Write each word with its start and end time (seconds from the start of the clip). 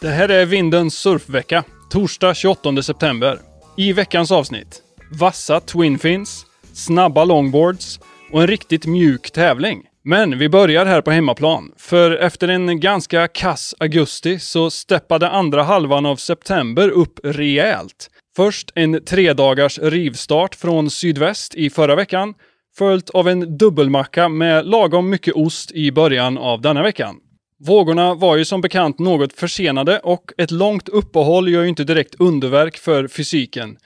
Det 0.00 0.08
här 0.08 0.28
är 0.28 0.46
Vindens 0.46 0.94
surfvecka, 0.94 1.64
torsdag 1.90 2.34
28 2.34 2.82
september. 2.82 3.38
I 3.76 3.92
veckans 3.92 4.32
avsnitt, 4.32 4.82
vassa 5.20 5.60
twinfins, 5.60 6.46
snabba 6.72 7.24
longboards 7.24 8.00
och 8.32 8.40
en 8.40 8.46
riktigt 8.46 8.86
mjuk 8.86 9.30
tävling. 9.30 9.82
Men 10.04 10.38
vi 10.38 10.48
börjar 10.48 10.86
här 10.86 11.00
på 11.00 11.10
hemmaplan, 11.10 11.72
för 11.76 12.10
efter 12.10 12.48
en 12.48 12.80
ganska 12.80 13.28
kass 13.28 13.74
augusti 13.78 14.38
så 14.38 14.70
steppade 14.70 15.28
andra 15.28 15.62
halvan 15.62 16.06
av 16.06 16.16
september 16.16 16.88
upp 16.88 17.20
rejält. 17.24 18.10
Först 18.36 18.72
en 18.74 19.04
tredagars 19.04 19.78
rivstart 19.78 20.54
från 20.54 20.90
sydväst 20.90 21.54
i 21.54 21.70
förra 21.70 21.94
veckan, 21.94 22.34
följt 22.78 23.10
av 23.10 23.28
en 23.28 23.58
dubbelmacka 23.58 24.28
med 24.28 24.66
lagom 24.66 25.10
mycket 25.10 25.34
ost 25.34 25.72
i 25.72 25.92
början 25.92 26.38
av 26.38 26.60
denna 26.60 26.82
veckan. 26.82 27.16
Vågorna 27.66 28.14
var 28.14 28.36
ju 28.36 28.44
som 28.44 28.60
bekant 28.60 28.98
något 28.98 29.32
försenade 29.32 29.98
och 29.98 30.32
ett 30.38 30.50
långt 30.50 30.88
uppehåll 30.88 31.48
gör 31.48 31.62
ju 31.62 31.68
inte 31.68 31.84
direkt 31.84 32.14
underverk 32.18 32.78
för 32.78 33.08
fysiken. 33.08 33.76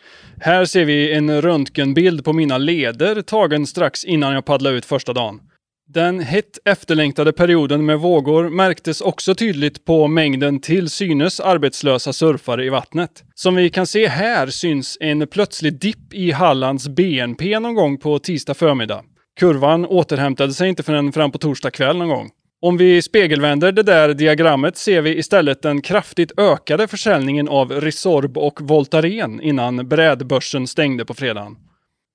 Här 0.40 0.64
ser 0.64 0.84
vi 0.84 1.12
en 1.12 1.42
röntgenbild 1.42 2.24
på 2.24 2.32
mina 2.32 2.58
leder 2.58 3.22
tagen 3.22 3.66
strax 3.66 4.04
innan 4.04 4.34
jag 4.34 4.44
paddlade 4.44 4.76
ut 4.76 4.84
första 4.84 5.12
dagen. 5.12 5.40
Den 5.88 6.20
hett 6.20 6.58
efterlängtade 6.64 7.32
perioden 7.32 7.86
med 7.86 7.98
vågor 7.98 8.48
märktes 8.48 9.00
också 9.00 9.34
tydligt 9.34 9.84
på 9.84 10.08
mängden 10.08 10.60
till 10.60 10.90
synes 10.90 11.40
arbetslösa 11.40 12.12
surfare 12.12 12.64
i 12.64 12.68
vattnet. 12.68 13.24
Som 13.34 13.54
vi 13.54 13.70
kan 13.70 13.86
se 13.86 14.08
här 14.08 14.46
syns 14.46 14.98
en 15.00 15.26
plötslig 15.26 15.80
dipp 15.80 16.14
i 16.14 16.30
Hallands 16.30 16.88
BNP 16.88 17.58
någon 17.58 17.74
gång 17.74 17.98
på 17.98 18.18
tisdag 18.18 18.54
förmiddag. 18.54 19.02
Kurvan 19.40 19.86
återhämtade 19.86 20.52
sig 20.52 20.68
inte 20.68 20.82
förrän 20.82 21.12
fram 21.12 21.30
på 21.30 21.38
torsdag 21.38 21.70
kväll 21.70 21.96
någon 21.96 22.08
gång. 22.08 22.30
Om 22.64 22.76
vi 22.76 23.02
spegelvänder 23.02 23.72
det 23.72 23.82
där 23.82 24.14
diagrammet 24.14 24.76
ser 24.76 25.02
vi 25.02 25.18
istället 25.18 25.62
den 25.62 25.82
kraftigt 25.82 26.38
ökade 26.38 26.88
försäljningen 26.88 27.48
av 27.48 27.72
Resorb 27.72 28.38
och 28.38 28.60
Voltaren 28.60 29.40
innan 29.40 29.88
brädbörsen 29.88 30.66
stängde 30.66 31.04
på 31.04 31.14
fredagen. 31.14 31.56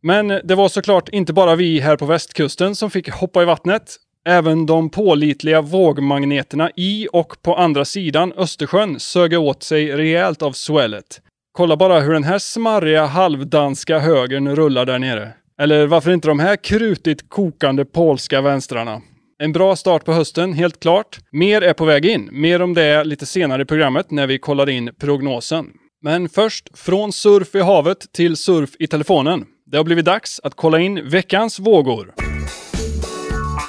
Men 0.03 0.27
det 0.27 0.55
var 0.55 0.69
såklart 0.69 1.09
inte 1.09 1.33
bara 1.33 1.55
vi 1.55 1.79
här 1.79 1.97
på 1.97 2.05
västkusten 2.05 2.75
som 2.75 2.91
fick 2.91 3.09
hoppa 3.09 3.41
i 3.41 3.45
vattnet. 3.45 3.95
Även 4.25 4.65
de 4.65 4.89
pålitliga 4.89 5.61
vågmagneterna 5.61 6.71
i 6.75 7.07
och 7.13 7.41
på 7.41 7.55
andra 7.55 7.85
sidan 7.85 8.33
Östersjön 8.33 8.99
sög 8.99 9.33
åt 9.33 9.63
sig 9.63 9.91
rejält 9.91 10.41
av 10.41 10.51
swellet. 10.51 11.21
Kolla 11.51 11.77
bara 11.77 11.99
hur 11.99 12.13
den 12.13 12.23
här 12.23 12.39
smarriga 12.39 13.05
halvdanska 13.05 13.99
högern 13.99 14.55
rullar 14.55 14.85
där 14.85 14.99
nere. 14.99 15.29
Eller 15.61 15.87
varför 15.87 16.11
inte 16.11 16.27
de 16.27 16.39
här 16.39 16.55
krutigt 16.55 17.29
kokande 17.29 17.85
polska 17.85 18.41
vänstrarna? 18.41 19.01
En 19.41 19.51
bra 19.51 19.75
start 19.75 20.05
på 20.05 20.13
hösten, 20.13 20.53
helt 20.53 20.79
klart. 20.79 21.19
Mer 21.31 21.61
är 21.61 21.73
på 21.73 21.85
väg 21.85 22.05
in. 22.05 22.29
Mer 22.31 22.61
om 22.61 22.73
det 22.73 23.03
lite 23.03 23.25
senare 23.25 23.61
i 23.61 23.65
programmet 23.65 24.11
när 24.11 24.27
vi 24.27 24.39
kollar 24.39 24.69
in 24.69 24.89
prognosen. 24.99 25.65
Men 26.01 26.29
först, 26.29 26.77
från 26.77 27.13
surf 27.13 27.55
i 27.55 27.59
havet 27.59 28.13
till 28.13 28.37
surf 28.37 28.69
i 28.79 28.87
telefonen. 28.87 29.45
Det 29.65 29.77
har 29.77 29.83
blivit 29.83 30.05
dags 30.05 30.39
att 30.43 30.55
kolla 30.55 30.79
in 30.79 31.09
veckans 31.09 31.59
vågor. 31.59 32.13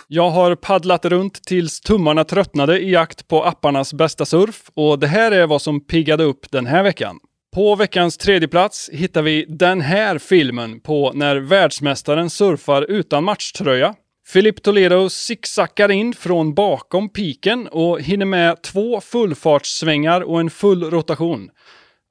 Jag 0.08 0.30
har 0.30 0.54
paddlat 0.54 1.04
runt 1.04 1.44
tills 1.44 1.80
tummarna 1.80 2.24
tröttnade 2.24 2.80
i 2.80 2.91
jakt 2.91 3.28
på 3.28 3.44
apparnas 3.44 3.94
bästa 3.94 4.24
surf 4.24 4.70
och 4.74 4.98
det 4.98 5.06
här 5.06 5.32
är 5.32 5.46
vad 5.46 5.62
som 5.62 5.86
piggade 5.86 6.24
upp 6.24 6.50
den 6.50 6.66
här 6.66 6.82
veckan. 6.82 7.18
På 7.54 7.74
veckans 7.74 8.16
tredje 8.16 8.48
plats 8.48 8.91
hittar 8.92 9.22
vi 9.22 9.44
den 9.48 9.80
här 9.80 10.18
filmen 10.18 10.80
på 10.80 11.12
när 11.14 11.36
världsmästaren 11.36 12.30
surfar 12.30 12.82
utan 12.82 13.24
matchtröja. 13.24 13.94
Filip 14.33 14.62
Toledo 14.62 15.09
zigzackar 15.09 15.91
in 15.91 16.14
från 16.14 16.55
bakom 16.55 17.09
piken 17.09 17.69
och 17.69 18.00
hinner 18.00 18.27
med 18.27 18.62
två 18.62 19.00
fullfartssvängar 19.00 20.20
och 20.20 20.41
en 20.41 20.50
full 20.50 20.91
rotation. 20.91 21.50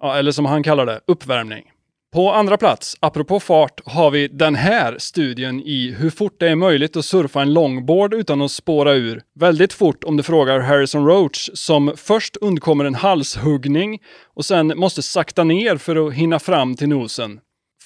Ja, 0.02 0.18
eller 0.18 0.32
som 0.32 0.46
han 0.46 0.64
kallar 0.64 0.86
det, 0.86 1.00
uppvärmning. 1.08 1.64
På 2.14 2.32
andra 2.32 2.58
plats, 2.58 2.96
apropå 3.00 3.40
fart, 3.40 3.82
har 3.86 4.12
vi 4.12 4.28
den 4.28 4.56
här 4.56 4.96
studien 4.98 5.60
i 5.60 5.96
hur 5.98 6.10
fort 6.10 6.40
det 6.40 6.50
är 6.50 6.56
möjligt 6.56 6.98
att 6.98 7.06
surfa 7.06 7.42
en 7.42 7.54
longboard 7.54 8.14
utan 8.14 8.42
att 8.42 8.52
spåra 8.52 8.94
ur. 8.94 9.22
Väldigt 9.40 9.74
fort 9.74 10.04
om 10.04 10.18
du 10.18 10.24
frågar 10.24 10.60
Harrison 10.60 11.06
Roach 11.06 11.50
som 11.54 11.94
först 11.98 12.36
undkommer 12.36 12.86
en 12.86 12.96
halshuggning 12.96 14.00
och 14.36 14.46
sen 14.46 14.74
måste 14.76 15.02
sakta 15.02 15.44
ner 15.44 15.78
för 15.78 16.08
att 16.08 16.14
hinna 16.14 16.40
fram 16.40 16.76
till 16.76 16.90
nosen. 16.90 17.40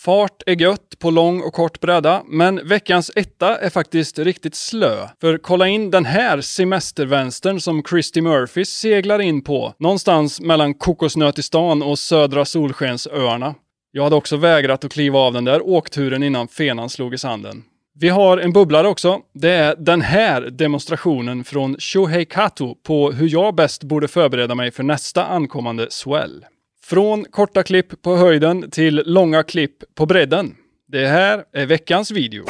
Fart 0.05 0.43
är 0.45 0.61
gött 0.61 0.99
på 0.99 1.11
lång 1.11 1.41
och 1.41 1.53
kort 1.53 1.79
bräda, 1.79 2.23
men 2.27 2.67
veckans 2.67 3.11
etta 3.15 3.57
är 3.57 3.69
faktiskt 3.69 4.19
riktigt 4.19 4.55
slö. 4.55 5.07
För 5.21 5.37
kolla 5.37 5.67
in 5.67 5.91
den 5.91 6.05
här 6.05 6.41
semestervänstern 6.41 7.59
som 7.59 7.83
Christy 7.83 8.21
Murphy 8.21 8.65
seglar 8.65 9.21
in 9.21 9.43
på, 9.43 9.73
någonstans 9.79 10.41
mellan 10.41 10.73
Kokosnötistan 10.73 11.83
och 11.83 11.99
södra 11.99 12.45
Solskensöarna. 12.45 13.55
Jag 13.91 14.03
hade 14.03 14.15
också 14.15 14.37
vägrat 14.37 14.85
att 14.85 14.91
kliva 14.91 15.19
av 15.19 15.33
den 15.33 15.45
där 15.45 15.67
åkturen 15.67 16.23
innan 16.23 16.47
fenan 16.47 16.89
slog 16.89 17.13
i 17.13 17.17
sanden. 17.17 17.63
Vi 17.95 18.09
har 18.09 18.37
en 18.37 18.53
bubblare 18.53 18.87
också. 18.87 19.19
Det 19.33 19.49
är 19.49 19.75
den 19.75 20.01
här 20.01 20.41
demonstrationen 20.41 21.43
från 21.43 21.75
Shohei 21.79 22.25
Kato 22.25 22.75
på 22.75 23.11
hur 23.11 23.29
jag 23.29 23.55
bäst 23.55 23.83
borde 23.83 24.07
förbereda 24.07 24.55
mig 24.55 24.71
för 24.71 24.83
nästa 24.83 25.25
ankommande 25.25 25.87
swell. 25.89 26.45
Från 26.85 27.25
korta 27.25 27.63
klipp 27.63 28.01
på 28.01 28.15
höjden 28.15 28.71
till 28.71 29.03
långa 29.05 29.43
klipp 29.43 29.83
på 29.95 30.05
bredden. 30.05 30.55
Det 30.87 31.07
här 31.07 31.43
är 31.53 31.65
veckans 31.65 32.11
video. 32.11 32.45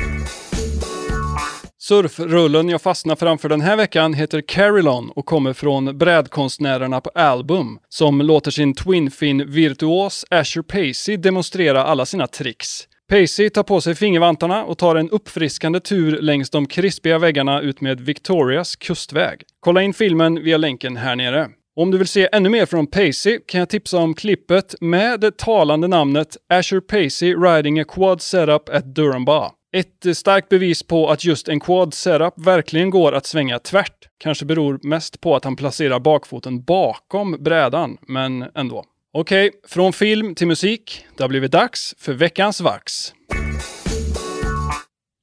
Surfrullen 1.78 2.70
jag 2.70 2.82
fastnar 2.82 3.16
framför 3.16 3.50
den 3.50 3.62
här 3.62 3.78
veckan 3.78 4.14
heter 4.14 4.42
Carillon 4.42 5.10
och 5.10 5.26
kommer 5.26 5.54
från 5.54 5.98
brädkonstnärerna 5.98 7.02
på 7.02 7.10
Album 7.16 7.80
som 7.90 8.22
låter 8.22 8.52
sin 8.52 8.74
twinfin-virtuos 8.74 10.26
Asher 10.30 10.62
Pacey 10.62 11.18
demonstrera 11.18 11.84
alla 11.84 12.06
sina 12.06 12.28
tricks. 12.28 12.88
Pacey 13.10 13.50
tar 13.50 13.64
på 13.64 13.82
sig 13.82 13.96
fingervantarna 13.96 14.64
och 14.64 14.78
tar 14.78 14.96
en 14.96 15.10
uppfriskande 15.10 15.80
tur 15.80 16.22
längs 16.22 16.50
de 16.50 16.66
krispiga 16.66 17.20
väggarna 17.20 17.62
ut 17.62 17.82
med 17.82 18.02
Victorias 18.02 18.76
kustväg. 18.76 19.44
Kolla 19.60 19.82
in 19.82 19.94
filmen 19.94 20.44
via 20.44 20.58
länken 20.58 20.98
här 20.98 21.16
nere. 21.16 21.50
Om 21.76 21.92
du 21.92 21.98
vill 21.98 22.08
se 22.08 22.30
ännu 22.32 22.50
mer 22.50 22.66
från 22.66 22.88
Pacey 22.88 23.40
kan 23.48 23.60
jag 23.60 23.70
tipsa 23.70 23.98
om 23.98 24.14
klippet 24.14 24.76
med 24.82 25.20
det 25.20 25.38
talande 25.38 25.88
namnet 25.88 26.38
Asher 26.50 26.80
Pacey 26.80 27.36
riding 27.36 27.80
a 27.80 27.84
quad 27.84 28.22
setup 28.22 28.70
at 28.70 28.96
Durham 28.96 29.26
Bar. 29.26 29.52
Ett 29.76 30.18
starkt 30.18 30.50
bevis 30.50 30.84
på 30.84 31.10
att 31.10 31.26
just 31.26 31.48
en 31.48 31.60
quad 31.60 31.94
setup 31.94 32.34
verkligen 32.38 32.90
går 32.90 33.14
att 33.14 33.26
svänga 33.26 33.60
tvärt. 33.60 34.08
Kanske 34.20 34.46
beror 34.46 34.80
mest 34.84 35.22
på 35.22 35.36
att 35.36 35.44
han 35.44 35.56
placerar 35.56 36.00
bakfoten 36.00 36.64
bakom 36.64 37.44
brädan, 37.44 37.98
men 38.08 38.46
ändå. 38.56 38.84
Okej, 39.14 39.48
okay, 39.48 39.60
från 39.68 39.94
film 39.94 40.36
till 40.36 40.48
musik. 40.48 41.06
Det 41.18 41.24
har 41.24 41.30
blivit 41.30 41.52
dags 41.52 41.96
för 41.98 42.14
veckans 42.14 42.62
vax. 42.62 43.14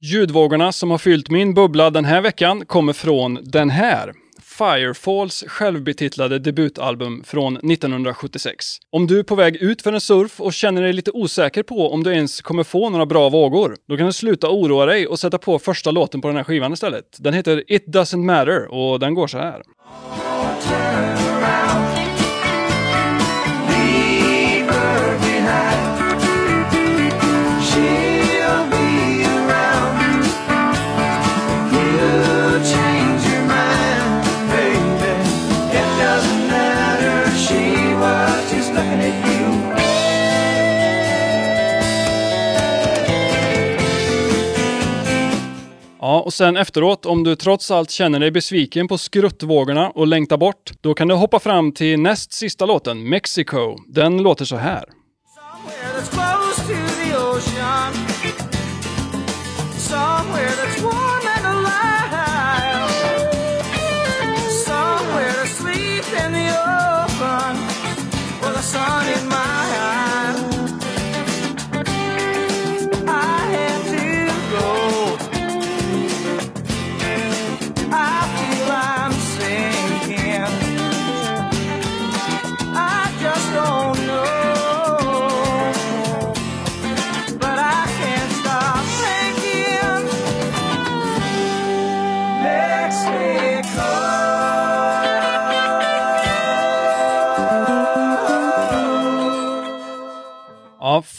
Ljudvågorna 0.01 0.71
som 0.71 0.91
har 0.91 0.97
fyllt 0.97 1.29
min 1.29 1.53
bubbla 1.53 1.89
den 1.89 2.05
här 2.05 2.21
veckan 2.21 2.65
kommer 2.65 2.93
från 2.93 3.39
den 3.43 3.69
här. 3.69 4.13
Firefalls 4.61 5.43
självbetitlade 5.47 6.39
debutalbum 6.39 7.23
från 7.23 7.57
1976. 7.57 8.65
Om 8.91 9.07
du 9.07 9.19
är 9.19 9.23
på 9.23 9.35
väg 9.35 9.55
ut 9.55 9.81
för 9.81 9.93
en 9.93 10.01
surf 10.01 10.41
och 10.41 10.53
känner 10.53 10.81
dig 10.81 10.93
lite 10.93 11.11
osäker 11.11 11.63
på 11.63 11.93
om 11.93 12.03
du 12.03 12.13
ens 12.13 12.41
kommer 12.41 12.63
få 12.63 12.89
några 12.89 13.05
bra 13.05 13.29
vågor, 13.29 13.75
då 13.87 13.97
kan 13.97 14.05
du 14.05 14.13
sluta 14.13 14.49
oroa 14.49 14.85
dig 14.85 15.07
och 15.07 15.19
sätta 15.19 15.37
på 15.37 15.59
första 15.59 15.91
låten 15.91 16.21
på 16.21 16.27
den 16.27 16.37
här 16.37 16.43
skivan 16.43 16.73
istället. 16.73 17.17
Den 17.19 17.33
heter 17.33 17.63
It 17.67 17.87
Doesn't 17.87 18.25
Matter 18.25 18.73
och 18.73 18.99
den 18.99 19.13
går 19.13 19.27
så 19.27 19.37
här. 19.37 19.61
Ja, 46.21 46.25
och 46.25 46.33
sen 46.33 46.57
efteråt, 46.57 47.05
om 47.05 47.23
du 47.23 47.35
trots 47.35 47.71
allt 47.71 47.91
känner 47.91 48.19
dig 48.19 48.31
besviken 48.31 48.87
på 48.87 48.97
skruttvågorna 48.97 49.89
och 49.89 50.07
längtar 50.07 50.37
bort, 50.37 50.71
då 50.81 50.93
kan 50.93 51.07
du 51.07 51.15
hoppa 51.15 51.39
fram 51.39 51.71
till 51.71 51.99
näst 51.99 52.33
sista 52.33 52.65
låten, 52.65 53.09
Mexico. 53.09 53.77
Den 53.87 54.17
låter 54.23 54.45
så 54.45 54.55
här. 54.55 54.83
sun 60.81 61.10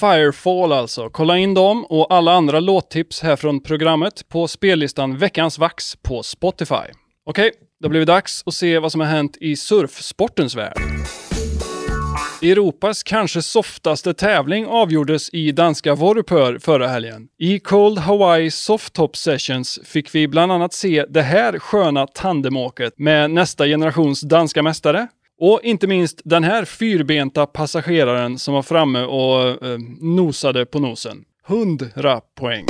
Firefall 0.02 0.72
alltså. 0.72 1.10
Kolla 1.10 1.38
in 1.38 1.54
dem 1.54 1.84
och 1.84 2.14
alla 2.14 2.32
andra 2.32 2.60
låttips 2.60 3.22
här 3.22 3.36
från 3.36 3.60
programmet 3.60 4.28
på 4.28 4.48
spellistan 4.48 5.16
Veckans 5.16 5.58
Vax 5.58 5.96
på 6.02 6.22
Spotify. 6.22 6.74
Okej, 7.26 7.50
det 7.80 7.86
har 7.86 7.90
blivit 7.90 8.06
dags 8.06 8.42
att 8.46 8.54
se 8.54 8.78
vad 8.78 8.92
som 8.92 9.00
har 9.00 9.08
hänt 9.08 9.36
i 9.40 9.56
surfsportens 9.56 10.54
värld. 10.54 10.78
Europas 12.42 13.02
kanske 13.02 13.42
softaste 13.42 14.14
tävling 14.14 14.66
avgjordes 14.66 15.30
i 15.32 15.52
danska 15.52 15.94
Vorupør 15.94 16.58
förra 16.58 16.88
helgen. 16.88 17.28
I 17.38 17.58
Cold 17.58 17.98
Hawaii 17.98 18.50
Soft 18.50 18.92
Top 18.92 19.16
Sessions 19.16 19.80
fick 19.84 20.14
vi 20.14 20.28
bland 20.28 20.52
annat 20.52 20.72
se 20.72 21.04
det 21.08 21.22
här 21.22 21.58
sköna 21.58 22.06
tandemåket 22.06 22.98
med 22.98 23.30
nästa 23.30 23.66
generations 23.66 24.20
danska 24.20 24.62
mästare. 24.62 25.08
Och 25.44 25.60
inte 25.62 25.86
minst 25.86 26.20
den 26.24 26.44
här 26.44 26.64
fyrbenta 26.64 27.46
passageraren 27.46 28.38
som 28.38 28.54
var 28.54 28.62
framme 28.62 29.02
och 29.02 29.66
eh, 29.66 29.78
nosade 30.00 30.66
på 30.66 30.78
nosen. 30.78 31.24
100 31.48 32.20
poäng. 32.40 32.66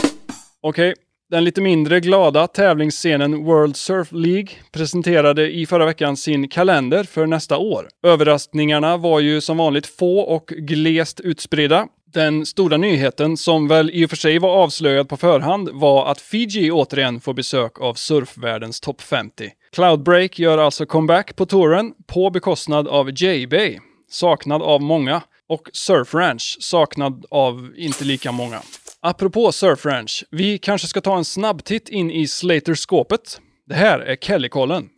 Okej, 0.61 0.91
okay. 0.91 0.95
Den 1.31 1.45
lite 1.45 1.61
mindre 1.61 2.01
glada 2.01 2.47
tävlingsscenen 2.47 3.45
World 3.45 3.77
Surf 3.77 4.13
League 4.13 4.49
presenterade 4.73 5.53
i 5.53 5.67
förra 5.67 5.87
veckan 5.87 6.17
sin 6.17 6.49
kalender 6.49 7.05
för 7.05 7.27
nästa 7.27 7.59
år. 7.59 7.89
Överraskningarna 8.07 8.97
var 8.97 9.21
ju 9.21 9.41
som 9.41 9.57
vanligt 9.57 9.87
få 9.87 10.21
och 10.21 10.47
glest 10.47 11.21
utspridda. 11.21 11.87
Den 12.13 12.47
stora 12.47 12.77
nyheten, 12.77 13.37
som 13.37 13.69
väl 13.69 13.91
i 13.91 14.07
och 14.07 14.11
för 14.11 14.17
sig 14.17 14.39
var 14.39 14.49
avslöjad 14.51 15.09
på 15.09 15.17
förhand, 15.17 15.69
var 15.73 16.11
att 16.11 16.21
Fiji 16.21 16.71
återigen 16.71 17.21
får 17.21 17.35
besök 17.35 17.81
av 17.81 17.95
surfvärldens 17.95 18.81
topp 18.81 19.01
50. 19.01 19.51
Cloudbreak 19.73 20.39
gör 20.39 20.59
alltså 20.59 20.87
comeback 20.87 21.37
på 21.37 21.47
touren 21.47 21.93
på 22.07 22.31
bekostnad 22.31 22.89
av 22.89 23.11
J-Bay, 23.11 23.79
saknad 24.11 24.63
av 24.63 24.83
många, 24.83 25.23
och 25.49 25.69
Surf 25.73 26.15
Ranch, 26.15 26.57
saknad 26.61 27.25
av 27.31 27.73
inte 27.77 28.05
lika 28.05 28.33
många. 28.33 28.63
Apropå 29.01 29.53
Surf 29.53 29.87
Ranch, 29.87 30.25
vi 30.31 30.59
kanske 30.59 30.89
ska 30.89 31.01
ta 31.01 31.17
en 31.17 31.25
snabb 31.25 31.65
titt 31.65 31.89
in 31.89 32.11
i 32.11 32.27
Slater-skåpet. 32.27 33.41
Det 33.69 33.75
här 33.75 33.99
är 33.99 34.17
Kelly-kollen. 34.17 34.89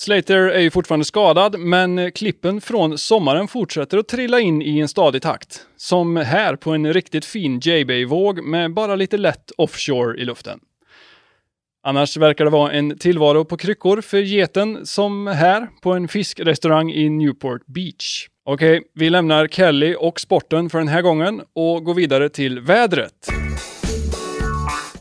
Slater 0.00 0.36
är 0.36 0.60
ju 0.60 0.70
fortfarande 0.70 1.04
skadad, 1.04 1.58
men 1.58 2.12
klippen 2.12 2.60
från 2.60 2.98
sommaren 2.98 3.48
fortsätter 3.48 3.98
att 3.98 4.08
trilla 4.08 4.40
in 4.40 4.62
i 4.62 4.78
en 4.78 4.88
stadig 4.88 5.22
takt. 5.22 5.66
Som 5.76 6.16
här 6.16 6.56
på 6.56 6.70
en 6.70 6.92
riktigt 6.92 7.24
fin 7.24 7.60
J-Bay-våg 7.60 8.44
med 8.44 8.74
bara 8.74 8.96
lite 8.96 9.16
lätt 9.16 9.50
offshore 9.56 10.20
i 10.20 10.24
luften. 10.24 10.60
Annars 11.82 12.16
verkar 12.16 12.44
det 12.44 12.50
vara 12.50 12.72
en 12.72 12.98
tillvaro 12.98 13.44
på 13.44 13.56
kryckor 13.56 14.00
för 14.00 14.18
geten 14.18 14.86
som 14.86 15.26
här 15.26 15.68
på 15.82 15.92
en 15.92 16.08
fiskrestaurang 16.08 16.92
i 16.92 17.08
Newport 17.08 17.66
Beach. 17.66 18.28
Okej, 18.44 18.82
vi 18.94 19.10
lämnar 19.10 19.46
Kelly 19.46 19.94
och 19.98 20.20
sporten 20.20 20.70
för 20.70 20.78
den 20.78 20.88
här 20.88 21.02
gången 21.02 21.42
och 21.52 21.84
går 21.84 21.94
vidare 21.94 22.28
till 22.28 22.60
vädret. 22.60 23.39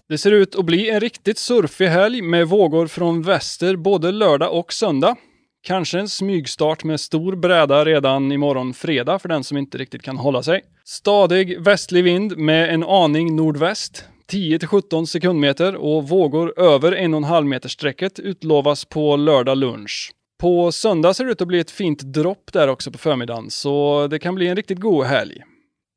Det 0.09 0.17
ser 0.17 0.31
ut 0.31 0.55
att 0.55 0.65
bli 0.65 0.89
en 0.89 0.99
riktigt 0.99 1.37
surfig 1.37 1.87
helg 1.87 2.21
med 2.21 2.47
vågor 2.47 2.87
från 2.87 3.21
väster 3.21 3.75
både 3.75 4.11
lördag 4.11 4.53
och 4.53 4.73
söndag. 4.73 5.15
Kanske 5.63 5.99
en 5.99 6.09
smygstart 6.09 6.83
med 6.83 6.99
stor 6.99 7.35
bräda 7.35 7.85
redan 7.85 8.31
imorgon 8.31 8.73
fredag 8.73 9.19
för 9.19 9.29
den 9.29 9.43
som 9.43 9.57
inte 9.57 9.77
riktigt 9.77 10.01
kan 10.01 10.17
hålla 10.17 10.43
sig. 10.43 10.61
Stadig 10.85 11.61
västlig 11.61 12.03
vind 12.03 12.37
med 12.37 12.73
en 12.73 12.83
aning 12.83 13.35
nordväst. 13.35 14.05
10-17 14.31 15.05
sekundmeter 15.05 15.75
och 15.75 16.09
vågor 16.09 16.59
över 16.59 16.91
1,5 16.91 17.43
meter 17.43 17.69
sträcket 17.69 18.19
utlovas 18.19 18.85
på 18.85 19.15
lördag 19.15 19.57
lunch. 19.57 20.11
På 20.39 20.71
söndag 20.71 21.13
ser 21.13 21.25
det 21.25 21.31
ut 21.31 21.41
att 21.41 21.47
bli 21.47 21.59
ett 21.59 21.71
fint 21.71 21.99
dropp 21.99 22.53
där 22.53 22.67
också 22.67 22.91
på 22.91 22.97
förmiddagen, 22.97 23.49
så 23.49 24.07
det 24.07 24.19
kan 24.19 24.35
bli 24.35 24.47
en 24.47 24.55
riktigt 24.55 24.79
god 24.79 25.05
helg. 25.05 25.41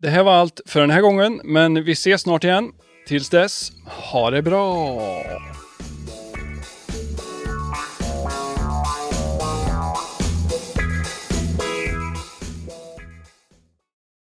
Det 0.02 0.08
här 0.08 0.22
var 0.22 0.32
allt 0.32 0.60
för 0.66 0.80
den 0.80 0.90
här 0.90 1.00
gången, 1.00 1.40
men 1.44 1.84
vi 1.84 1.92
ses 1.92 2.22
snart 2.22 2.44
igen. 2.44 2.72
Tills 3.06 3.28
dess, 3.28 3.72
ha 3.84 4.30
det 4.30 4.42
bra! 4.42 5.61